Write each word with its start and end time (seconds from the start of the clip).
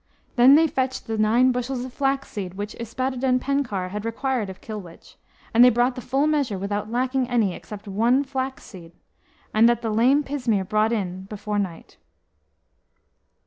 Then 0.35 0.55
they 0.55 0.65
fetched 0.65 1.05
the 1.05 1.15
nine 1.15 1.51
bushels 1.51 1.85
of 1.85 1.93
flax 1.93 2.29
seed 2.29 2.55
which 2.55 2.73
Yspadaden 2.79 3.39
Penkawr 3.39 3.89
had 3.89 4.03
required 4.03 4.49
of 4.49 4.59
Kilwich, 4.59 5.15
and 5.53 5.63
they 5.63 5.69
brought 5.69 5.93
the 5.93 6.01
full 6.01 6.25
measure, 6.25 6.57
without 6.57 6.89
lacking 6.89 7.29
any, 7.29 7.53
except 7.53 7.87
one 7.87 8.23
flax 8.23 8.63
seed, 8.63 8.93
and 9.53 9.69
that 9.69 9.83
the 9.83 9.91
lame 9.91 10.23
pismire 10.23 10.67
brought 10.67 10.91
in 10.91 11.25
before 11.25 11.59
night. 11.59 11.97